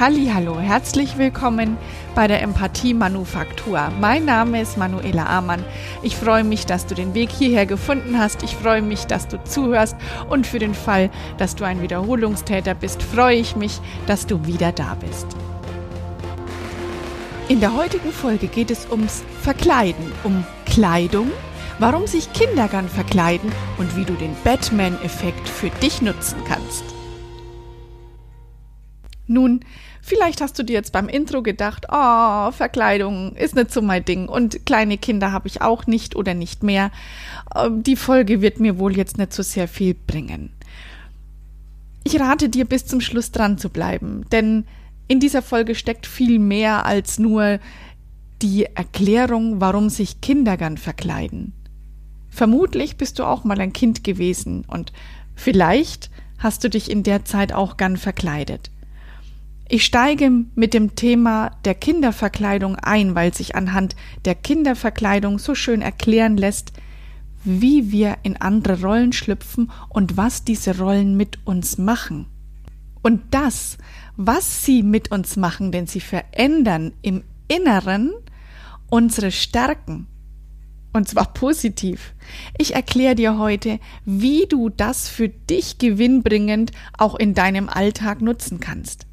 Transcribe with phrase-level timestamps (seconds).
[0.00, 1.76] Hallo, herzlich willkommen
[2.14, 3.90] bei der Empathie Manufaktur.
[4.00, 5.64] Mein Name ist Manuela Amann.
[6.04, 8.44] Ich freue mich, dass du den Weg hierher gefunden hast.
[8.44, 9.96] Ich freue mich, dass du zuhörst
[10.30, 14.70] und für den Fall, dass du ein Wiederholungstäter bist, freue ich mich, dass du wieder
[14.70, 15.26] da bist.
[17.48, 21.32] In der heutigen Folge geht es ums Verkleiden, um Kleidung,
[21.80, 26.97] warum sich Kinder gern verkleiden und wie du den Batman-Effekt für dich nutzen kannst.
[29.28, 29.60] Nun,
[30.00, 34.26] vielleicht hast du dir jetzt beim Intro gedacht, oh, Verkleidung ist nicht so mein Ding
[34.26, 36.90] und kleine Kinder habe ich auch nicht oder nicht mehr.
[37.54, 40.50] Ähm, die Folge wird mir wohl jetzt nicht so sehr viel bringen.
[42.04, 44.64] Ich rate dir bis zum Schluss dran zu bleiben, denn
[45.08, 47.60] in dieser Folge steckt viel mehr als nur
[48.40, 51.52] die Erklärung, warum sich Kinder gern verkleiden.
[52.30, 54.92] Vermutlich bist du auch mal ein Kind gewesen und
[55.34, 58.70] vielleicht hast du dich in der Zeit auch gern verkleidet.
[59.70, 65.82] Ich steige mit dem Thema der Kinderverkleidung ein, weil sich anhand der Kinderverkleidung so schön
[65.82, 66.72] erklären lässt,
[67.44, 72.26] wie wir in andere Rollen schlüpfen und was diese Rollen mit uns machen.
[73.02, 73.76] Und das,
[74.16, 78.12] was sie mit uns machen, denn sie verändern im Inneren
[78.88, 80.06] unsere Stärken.
[80.94, 82.14] Und zwar positiv.
[82.56, 88.60] Ich erkläre dir heute, wie du das für dich gewinnbringend auch in deinem Alltag nutzen
[88.60, 89.06] kannst.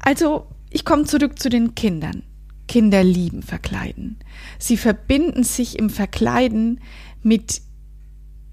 [0.00, 2.22] Also, ich komme zurück zu den Kindern.
[2.68, 4.18] Kinder lieben Verkleiden.
[4.58, 6.80] Sie verbinden sich im Verkleiden
[7.22, 7.62] mit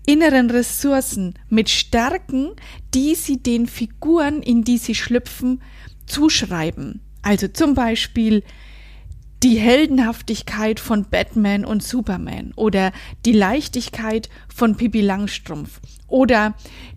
[0.07, 2.51] inneren Ressourcen, mit Stärken,
[2.93, 5.61] die sie den Figuren, in die sie schlüpfen,
[6.07, 7.01] zuschreiben.
[7.21, 8.43] Also zum Beispiel
[9.43, 12.91] die Heldenhaftigkeit von Batman und Superman oder
[13.25, 16.55] die Leichtigkeit von Pippi Langstrumpf oder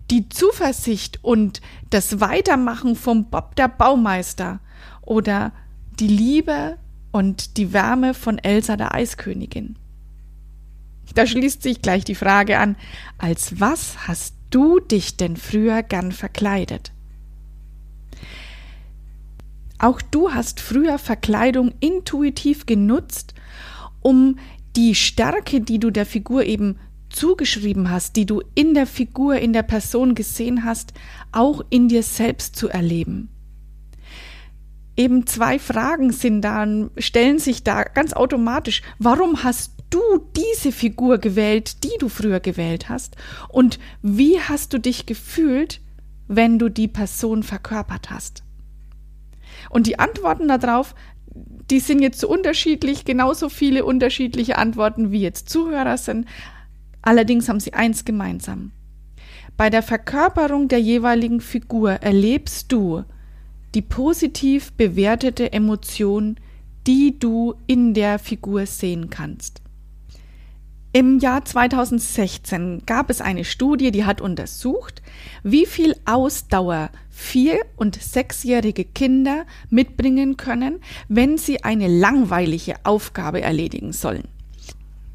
[0.09, 4.59] die Zuversicht und das Weitermachen vom Bob der Baumeister
[5.01, 5.51] oder
[5.99, 6.77] die Liebe
[7.11, 9.77] und die Wärme von Elsa der Eiskönigin.
[11.13, 12.75] Da schließt sich gleich die Frage an,
[13.17, 16.91] als was hast du dich denn früher gern verkleidet?
[19.81, 23.33] Auch du hast früher Verkleidung intuitiv genutzt,
[23.99, 24.37] um
[24.75, 26.77] die Stärke, die du der Figur eben
[27.09, 30.93] zugeschrieben hast, die du in der Figur, in der Person gesehen hast,
[31.31, 33.29] auch in dir selbst zu erleben.
[34.95, 36.63] Eben zwei Fragen sind da,
[36.97, 38.83] stellen sich da ganz automatisch.
[38.99, 39.99] Warum hast du
[40.37, 43.15] diese Figur gewählt, die du früher gewählt hast?
[43.49, 45.81] Und wie hast du dich gefühlt,
[46.27, 48.43] wenn du die Person verkörpert hast?
[49.69, 50.95] Und die Antworten darauf,
[51.69, 56.27] die sind jetzt so unterschiedlich, genauso viele unterschiedliche Antworten wie jetzt Zuhörer sind.
[57.01, 58.71] Allerdings haben sie eins gemeinsam.
[59.57, 63.03] Bei der Verkörperung der jeweiligen Figur erlebst du
[63.73, 66.37] die positiv bewertete Emotion,
[66.87, 69.60] die du in der Figur sehen kannst.
[70.93, 75.01] Im Jahr 2016 gab es eine Studie, die hat untersucht,
[75.41, 83.93] wie viel Ausdauer vier- und sechsjährige Kinder mitbringen können, wenn sie eine langweilige Aufgabe erledigen
[83.93, 84.27] sollen.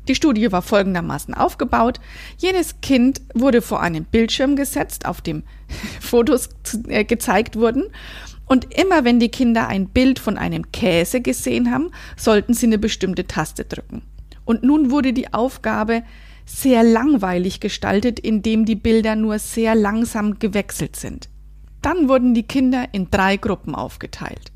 [0.09, 2.01] Die Studie war folgendermaßen aufgebaut.
[2.39, 5.43] Jedes Kind wurde vor einen Bildschirm gesetzt, auf dem
[6.01, 6.49] Fotos
[6.89, 7.85] äh, gezeigt wurden.
[8.47, 12.79] Und immer wenn die Kinder ein Bild von einem Käse gesehen haben, sollten sie eine
[12.79, 14.01] bestimmte Taste drücken.
[14.47, 16.03] Und nun wurde die Aufgabe
[16.47, 21.29] sehr langweilig gestaltet, indem die Bilder nur sehr langsam gewechselt sind.
[21.83, 24.53] Dann wurden die Kinder in drei Gruppen aufgeteilt.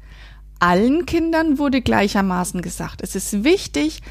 [0.61, 4.03] Allen Kindern wurde gleichermaßen gesagt, es ist wichtig,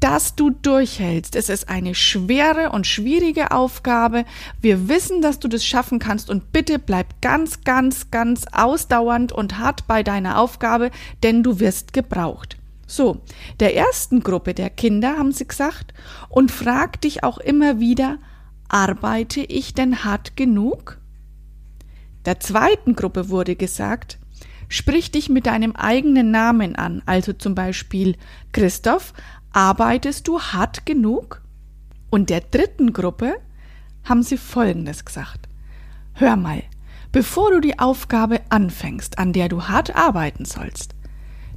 [0.00, 1.36] dass du durchhältst.
[1.36, 4.24] Es ist eine schwere und schwierige Aufgabe.
[4.60, 9.58] Wir wissen, dass du das schaffen kannst und bitte bleib ganz, ganz, ganz ausdauernd und
[9.58, 10.90] hart bei deiner Aufgabe,
[11.22, 12.59] denn du wirst gebraucht.
[12.90, 13.20] So,
[13.60, 15.94] der ersten Gruppe der Kinder haben sie gesagt
[16.28, 18.18] und frag dich auch immer wieder,
[18.68, 20.98] arbeite ich denn hart genug?
[22.24, 24.18] Der zweiten Gruppe wurde gesagt,
[24.68, 28.16] sprich dich mit deinem eigenen Namen an, also zum Beispiel
[28.50, 29.14] Christoph,
[29.52, 31.42] arbeitest du hart genug?
[32.10, 33.36] Und der dritten Gruppe
[34.02, 35.48] haben sie Folgendes gesagt.
[36.14, 36.64] Hör mal,
[37.12, 40.96] bevor du die Aufgabe anfängst, an der du hart arbeiten sollst,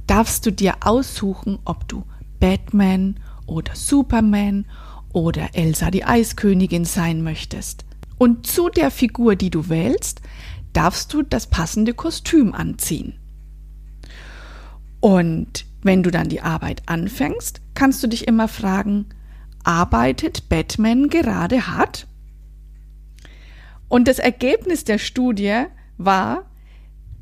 [0.06, 2.04] darfst du dir aussuchen, ob du
[2.40, 4.66] Batman oder Superman
[5.12, 7.84] oder Elsa die Eiskönigin sein möchtest.
[8.18, 10.20] Und zu der Figur, die du wählst,
[10.72, 13.14] darfst du das passende Kostüm anziehen.
[15.00, 19.06] Und wenn du dann die Arbeit anfängst, kannst du dich immer fragen,
[19.62, 22.06] arbeitet Batman gerade hart?
[23.88, 25.64] Und das Ergebnis der Studie
[25.98, 26.46] war,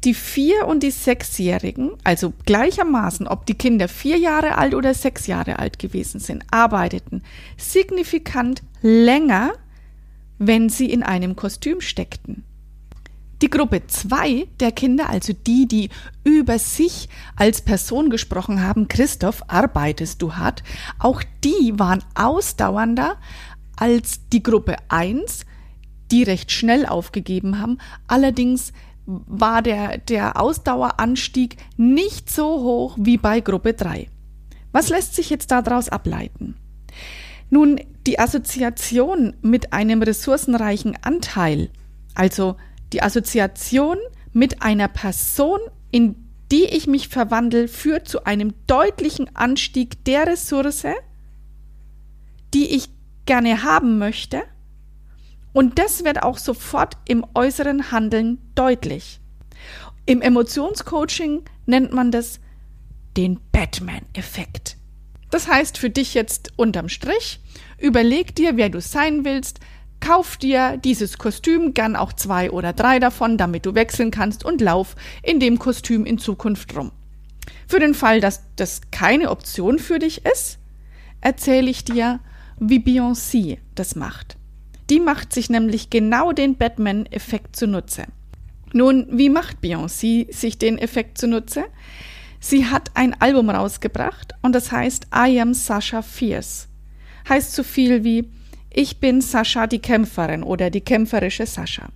[0.04, 5.28] Die vier- und die sechsjährigen, also gleichermaßen, ob die Kinder vier Jahre alt oder sechs
[5.28, 7.22] Jahre alt gewesen sind, arbeiteten
[7.56, 9.52] signifikant länger,
[10.38, 12.44] wenn sie in einem Kostüm steckten.
[13.42, 15.88] Die Gruppe 2 der Kinder, also die, die
[16.22, 20.62] über sich als Person gesprochen haben, Christoph, arbeitest du hart,
[21.00, 23.16] auch die waren ausdauernder
[23.76, 25.44] als die Gruppe 1,
[26.12, 27.78] die recht schnell aufgegeben haben.
[28.06, 28.72] Allerdings
[29.06, 34.08] war der, der Ausdaueranstieg nicht so hoch wie bei Gruppe 3.
[34.70, 36.56] Was lässt sich jetzt daraus ableiten?
[37.50, 41.70] Nun, die Assoziation mit einem ressourcenreichen Anteil,
[42.14, 42.56] also
[42.92, 43.98] die Assoziation
[44.32, 45.60] mit einer Person,
[45.90, 46.16] in
[46.50, 50.86] die ich mich verwandle, führt zu einem deutlichen Anstieg der Ressource,
[52.54, 52.88] die ich
[53.26, 54.42] gerne haben möchte.
[55.52, 59.20] Und das wird auch sofort im äußeren Handeln deutlich.
[60.06, 62.40] Im Emotionscoaching nennt man das
[63.16, 64.76] den Batman-Effekt.
[65.30, 67.40] Das heißt für dich jetzt unterm Strich,
[67.78, 69.60] überleg dir, wer du sein willst,
[70.02, 74.60] Kauf dir dieses Kostüm, gern auch zwei oder drei davon, damit du wechseln kannst und
[74.60, 76.90] lauf in dem Kostüm in Zukunft rum.
[77.68, 80.58] Für den Fall, dass das keine Option für dich ist,
[81.20, 82.18] erzähle ich dir,
[82.58, 84.36] wie Beyoncé das macht.
[84.92, 88.04] Die macht sich nämlich genau den Batman-Effekt zunutze.
[88.74, 91.64] Nun, wie macht Beyoncé sich den Effekt zunutze?
[92.40, 96.68] Sie hat ein Album rausgebracht und das heißt I Am Sasha Fierce.
[97.26, 98.28] Heißt so viel wie
[98.68, 101.88] ich bin Sascha die Kämpferin oder die kämpferische Sascha.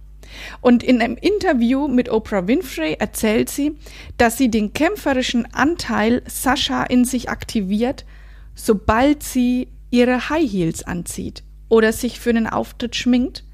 [0.63, 3.77] Und in einem Interview mit Oprah Winfrey erzählt sie,
[4.17, 8.07] dass sie den kämpferischen Anteil Sascha in sich aktiviert,
[8.55, 13.45] sobald sie ihre High Heels anzieht oder sich für einen Auftritt schminkt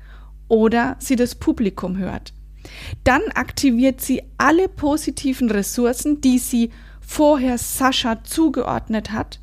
[0.49, 2.33] oder sie das Publikum hört.
[3.05, 6.71] Dann aktiviert sie alle positiven Ressourcen, die sie
[7.01, 9.41] vorher Sascha zugeordnet hat,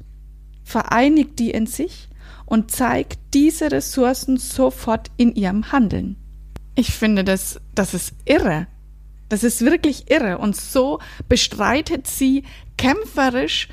[0.64, 2.10] vereinigt die in sich
[2.46, 6.16] und zeigt diese Ressourcen sofort in ihrem Handeln.
[6.76, 8.68] Ich finde, das, das ist irre.
[9.28, 10.40] Das ist wirklich irre.
[10.40, 12.44] Und so bestreitet sie
[12.78, 13.68] kämpferisch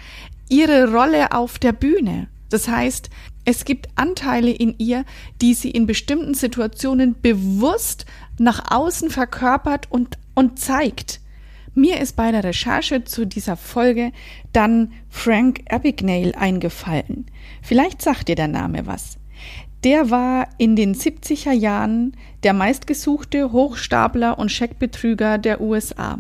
[0.49, 2.29] ihre Rolle auf der Bühne.
[2.51, 3.11] Das heißt,
[3.47, 5.05] es gibt Anteile in ihr,
[5.41, 8.05] die sie in bestimmten Situationen bewusst
[8.39, 11.21] nach außen verkörpert und, und zeigt.
[11.73, 14.11] Mir ist bei der Recherche zu dieser Folge
[14.53, 17.27] dann Frank Abagnale eingefallen.
[17.63, 19.17] Vielleicht sagt dir der Name was.
[19.85, 26.19] Der war in den 70er Jahren der meistgesuchte Hochstapler und Scheckbetrüger der USA.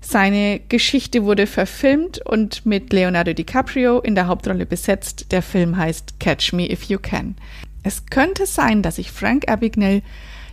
[0.00, 5.32] Seine Geschichte wurde verfilmt und mit Leonardo DiCaprio in der Hauptrolle besetzt.
[5.32, 7.36] Der Film heißt Catch Me If You Can.
[7.82, 10.02] Es könnte sein, dass sich Frank Abagnale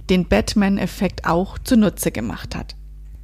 [0.09, 2.75] den Batman-Effekt auch zunutze gemacht hat.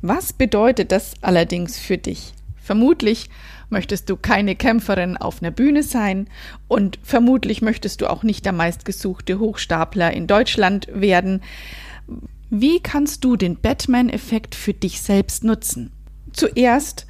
[0.01, 2.33] Was bedeutet das allerdings für dich?
[2.61, 3.29] Vermutlich
[3.69, 6.27] möchtest du keine Kämpferin auf einer Bühne sein
[6.67, 11.41] und vermutlich möchtest du auch nicht der meistgesuchte Hochstapler in Deutschland werden.
[12.53, 15.93] Wie kannst du den Batman-Effekt für dich selbst nutzen?
[16.33, 17.07] Zuerst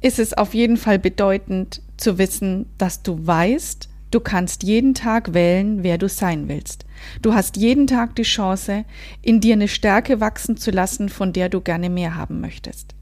[0.00, 5.34] ist es auf jeden Fall bedeutend zu wissen, dass du weißt, du kannst jeden Tag
[5.34, 6.86] wählen, wer du sein willst.
[7.20, 8.84] Du hast jeden Tag die Chance,
[9.22, 12.94] in dir eine Stärke wachsen zu lassen, von der du gerne mehr haben möchtest.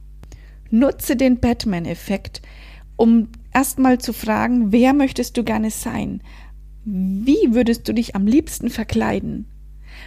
[0.70, 2.40] Nutze den Batman-Effekt,
[2.96, 6.22] um erstmal zu fragen, wer möchtest du gerne sein?
[6.86, 9.44] Wie würdest du dich am liebsten verkleiden?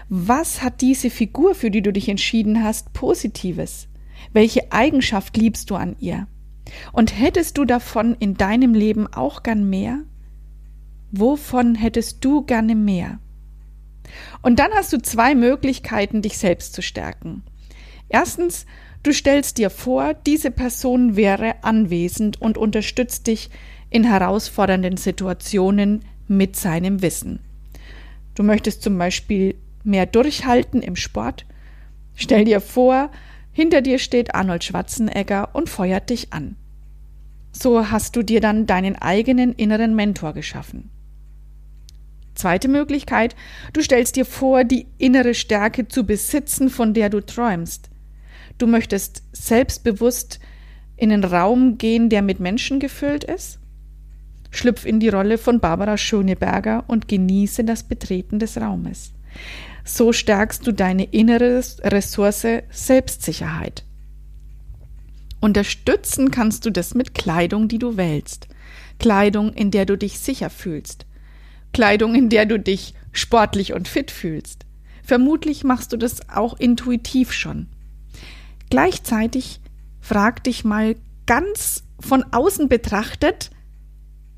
[0.09, 3.87] Was hat diese Figur, für die du dich entschieden hast, Positives?
[4.33, 6.27] Welche Eigenschaft liebst du an ihr?
[6.91, 10.03] Und hättest du davon in deinem Leben auch gern mehr?
[11.11, 13.19] Wovon hättest du gerne mehr?
[14.41, 17.43] Und dann hast du zwei Möglichkeiten, dich selbst zu stärken.
[18.09, 18.65] Erstens,
[19.03, 23.49] du stellst dir vor, diese Person wäre anwesend und unterstützt dich
[23.89, 27.39] in herausfordernden Situationen mit seinem Wissen.
[28.35, 31.45] Du möchtest zum Beispiel mehr durchhalten im Sport.
[32.15, 33.09] Stell dir vor,
[33.51, 36.55] hinter dir steht Arnold Schwarzenegger und feuert dich an.
[37.51, 40.89] So hast du dir dann deinen eigenen inneren Mentor geschaffen.
[42.33, 43.35] Zweite Möglichkeit,
[43.73, 47.89] du stellst dir vor, die innere Stärke zu besitzen, von der du träumst.
[48.57, 50.39] Du möchtest selbstbewusst
[50.95, 53.59] in einen Raum gehen, der mit Menschen gefüllt ist?
[54.51, 59.13] Schlüpf in die Rolle von Barbara Schöneberger und genieße das Betreten des Raumes.
[59.83, 63.83] So stärkst du deine innere Ressource Selbstsicherheit.
[65.39, 68.47] Unterstützen kannst du das mit Kleidung, die du wählst.
[68.99, 71.07] Kleidung, in der du dich sicher fühlst.
[71.73, 74.65] Kleidung, in der du dich sportlich und fit fühlst.
[75.03, 77.67] Vermutlich machst du das auch intuitiv schon.
[78.69, 79.59] Gleichzeitig
[79.99, 80.95] frag dich mal
[81.25, 83.49] ganz von außen betrachtet,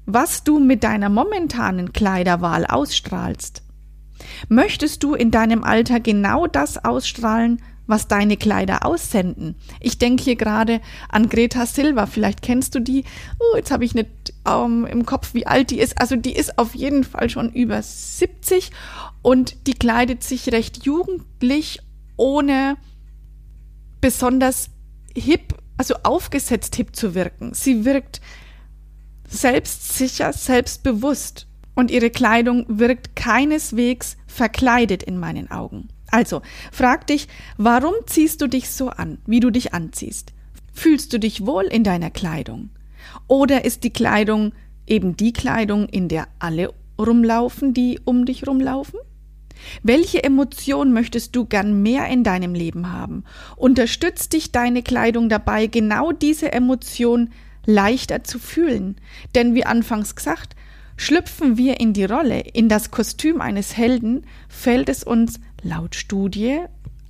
[0.06, 3.63] was du mit deiner momentanen Kleiderwahl ausstrahlst.
[4.50, 9.56] Möchtest du in deinem Alter genau das ausstrahlen, was deine Kleider aussenden?
[9.80, 13.04] Ich denke hier gerade an Greta Silva, vielleicht kennst du die.
[13.40, 16.00] Oh, jetzt habe ich nicht ähm, im Kopf, wie alt die ist.
[16.00, 18.72] Also die ist auf jeden Fall schon über 70
[19.22, 21.80] und die kleidet sich recht jugendlich,
[22.16, 22.78] ohne
[24.02, 24.70] besonders
[25.16, 27.54] hip, also aufgesetzt hip zu wirken.
[27.54, 28.22] Sie wirkt
[29.28, 35.90] selbstsicher, selbstbewusst und ihre Kleidung wirkt keineswegs verkleidet in meinen Augen.
[36.12, 37.28] Also, frag dich,
[37.58, 40.34] warum ziehst du dich so an, wie du dich anziehst?
[40.74, 42.70] Fühlst du dich wohl in deiner Kleidung?
[43.28, 44.54] Oder ist die Kleidung
[44.86, 49.00] eben die Kleidung, in der alle rumlaufen, die um dich rumlaufen?
[49.82, 53.24] Welche Emotion möchtest du gern mehr in deinem Leben haben?
[53.56, 57.30] Unterstützt dich deine Kleidung dabei, genau diese Emotion
[57.66, 58.98] leichter zu fühlen?
[59.36, 60.56] Denn wie anfangs gesagt,
[60.98, 66.62] schlüpfen wir in die Rolle, in das Kostüm eines Helden, fällt es uns laut Studie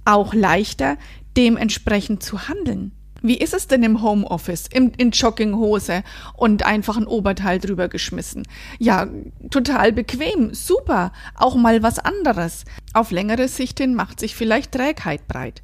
[0.05, 0.97] auch leichter,
[1.37, 2.91] dementsprechend zu handeln.
[3.25, 6.03] Wie ist es denn im Homeoffice, in, in Jogginghose
[6.35, 8.45] und einfach ein Oberteil drüber geschmissen?
[8.79, 9.07] Ja,
[9.49, 12.65] total bequem, super, auch mal was anderes.
[12.93, 15.61] Auf längere Sicht hin macht sich vielleicht Trägheit breit.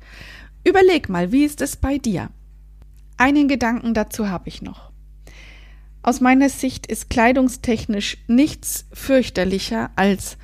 [0.63, 2.29] Überleg mal, wie ist es bei dir?
[3.17, 4.88] Einen Gedanken dazu habe ich noch.
[6.01, 10.37] Aus meiner Sicht ist kleidungstechnisch nichts fürchterlicher als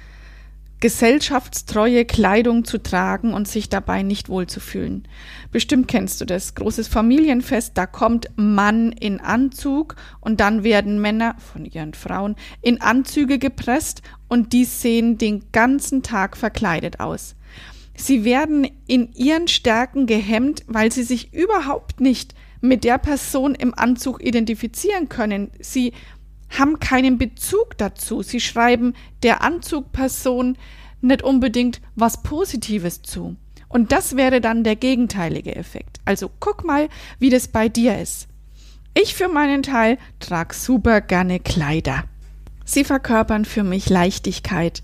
[0.81, 5.07] gesellschaftstreue Kleidung zu tragen und sich dabei nicht wohlzufühlen.
[5.51, 6.53] Bestimmt kennst du das.
[6.53, 12.81] Großes Familienfest, da kommt Mann in Anzug und dann werden Männer von ihren Frauen in
[12.81, 17.35] Anzüge gepresst und die sehen den ganzen Tag verkleidet aus.
[17.95, 22.35] Sie werden in ihren Stärken gehemmt, weil sie sich überhaupt nicht
[22.67, 25.51] mit der Person im Anzug identifizieren können.
[25.59, 25.93] Sie
[26.49, 28.21] haben keinen Bezug dazu.
[28.21, 28.93] Sie schreiben
[29.23, 30.57] der Anzugperson
[31.01, 33.35] nicht unbedingt was Positives zu.
[33.67, 35.99] Und das wäre dann der gegenteilige Effekt.
[36.05, 38.27] Also guck mal, wie das bei dir ist.
[38.93, 42.05] Ich für meinen Teil trage super gerne Kleider.
[42.63, 44.81] Sie verkörpern für mich Leichtigkeit,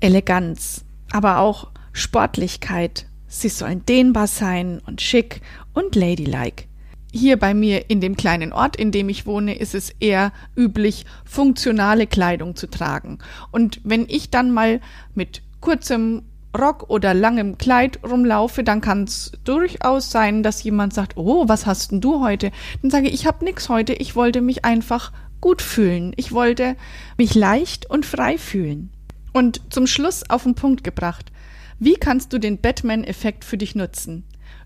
[0.00, 3.06] Eleganz, aber auch Sportlichkeit.
[3.26, 5.40] Sie sollen dehnbar sein und schick
[5.72, 6.64] und ladylike.
[7.14, 11.04] Hier bei mir in dem kleinen Ort, in dem ich wohne, ist es eher üblich,
[11.26, 13.18] funktionale Kleidung zu tragen.
[13.50, 14.80] Und wenn ich dann mal
[15.14, 16.22] mit kurzem
[16.58, 21.66] Rock oder langem Kleid rumlaufe, dann kann es durchaus sein, dass jemand sagt, oh, was
[21.66, 22.50] hast denn du heute?
[22.80, 26.14] Dann sage ich, ich habe nix heute, ich wollte mich einfach gut fühlen.
[26.16, 26.76] Ich wollte
[27.18, 28.90] mich leicht und frei fühlen.
[29.34, 31.30] Und zum Schluss auf den Punkt gebracht.
[31.78, 34.24] Wie kannst du den Batman-Effekt für dich nutzen?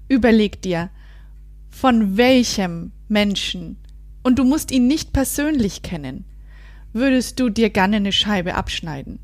[0.08, 0.90] Überleg dir,
[1.78, 3.76] von welchem Menschen,
[4.22, 6.24] und du musst ihn nicht persönlich kennen,
[6.94, 9.18] würdest du dir gerne eine Scheibe abschneiden?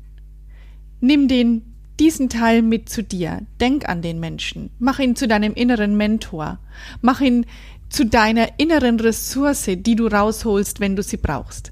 [1.01, 1.63] Nimm den
[1.99, 3.41] diesen Teil mit zu dir.
[3.59, 4.69] Denk an den Menschen.
[4.77, 6.59] Mach ihn zu deinem inneren Mentor.
[7.01, 7.47] Mach ihn
[7.89, 11.71] zu deiner inneren Ressource, die du rausholst, wenn du sie brauchst.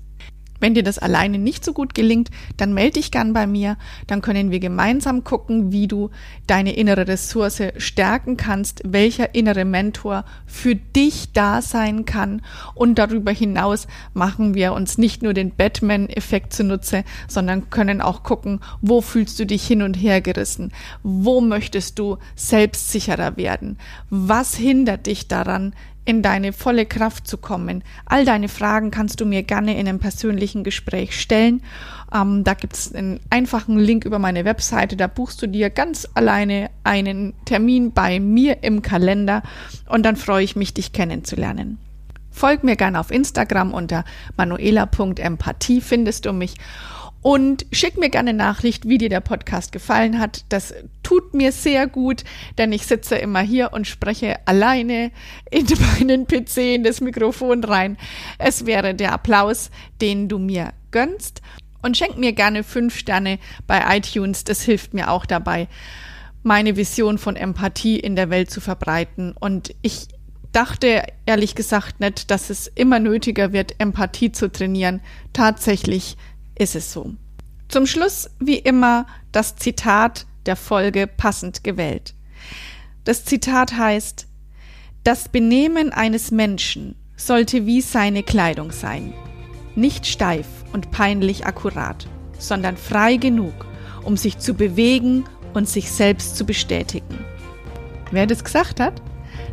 [0.62, 3.77] Wenn dir das alleine nicht so gut gelingt, dann melde dich gern bei mir,
[4.08, 6.12] dann können wir gemeinsam gucken, wie du
[6.48, 12.41] deine innere Ressource stärken kannst, welcher innere Mentor für dich da sein kann.
[12.75, 18.60] Und darüber hinaus machen wir uns nicht nur den Batman-Effekt zunutze, sondern können auch gucken,
[18.82, 25.08] wo fühlst du dich hin und her gerissen, wo möchtest du selbstsicherer werden, was hindert
[25.08, 25.74] dich daran,
[26.05, 27.84] in deine volle Kraft zu kommen.
[28.05, 31.62] All deine Fragen kannst du mir gerne in einem persönlichen Gespräch stellen.
[32.13, 34.98] Ähm, da gibt es einen einfachen Link über meine Webseite.
[34.98, 39.43] Da buchst du dir ganz alleine einen Termin bei mir im Kalender
[39.88, 41.77] und dann freue ich mich, dich kennenzulernen.
[42.31, 44.05] Folg mir gerne auf Instagram unter
[44.38, 46.55] manuela.empathie findest du mich
[47.22, 50.46] und schick mir gerne Nachricht, wie dir der Podcast gefallen hat.
[50.50, 50.74] Das
[51.12, 52.24] tut mir sehr gut,
[52.58, 55.12] denn ich sitze immer hier und spreche alleine
[55.50, 55.65] in
[56.00, 57.98] meinen PC in das Mikrofon rein.
[58.38, 61.41] Es wäre der Applaus, den du mir gönnst.
[61.82, 64.46] Und schenk mir gerne fünf Sterne bei iTunes.
[64.46, 65.68] Das hilft mir auch dabei,
[66.44, 69.34] meine Vision von Empathie in der Welt zu verbreiten.
[69.38, 70.08] Und ich
[70.53, 75.01] dachte ehrlich gesagt nicht, dass es immer nötiger wird, Empathie zu trainieren.
[75.34, 76.15] Tatsächlich
[76.56, 77.15] ist es so.
[77.68, 82.16] Zum Schluss, wie immer, das Zitat der Folge passend gewählt.
[83.04, 84.28] Das Zitat heißt,
[85.04, 89.14] das Benehmen eines Menschen sollte wie seine Kleidung sein.
[89.76, 92.08] Nicht steif und peinlich akkurat,
[92.38, 93.66] sondern frei genug,
[94.04, 97.26] um sich zu bewegen und sich selbst zu bestätigen.
[98.12, 99.02] Wer das gesagt hat?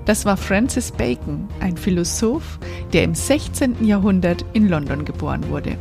[0.05, 2.59] Das war Francis Bacon, ein Philosoph,
[2.93, 3.85] der im 16.
[3.85, 5.77] Jahrhundert in London geboren wurde.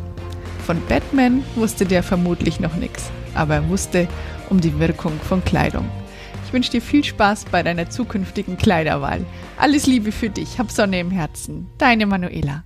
[0.66, 4.08] Von Batman wusste der vermutlich noch nichts, aber er wusste
[4.50, 5.90] um die Wirkung von Kleidung.
[6.46, 9.26] Ich wünsche dir viel Spaß bei deiner zukünftigen Kleiderwahl.
[9.58, 11.68] Alles Liebe für dich, hab Sonne im Herzen.
[11.78, 12.64] Deine Manuela.